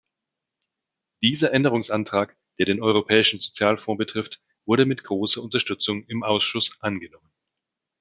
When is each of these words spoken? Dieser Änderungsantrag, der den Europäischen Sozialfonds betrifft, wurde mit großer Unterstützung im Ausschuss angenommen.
Dieser 1.21 1.53
Änderungsantrag, 1.53 2.35
der 2.57 2.65
den 2.65 2.81
Europäischen 2.81 3.39
Sozialfonds 3.39 3.99
betrifft, 3.99 4.41
wurde 4.65 4.87
mit 4.87 5.03
großer 5.03 5.43
Unterstützung 5.43 6.05
im 6.07 6.23
Ausschuss 6.23 6.75
angenommen. 6.81 7.31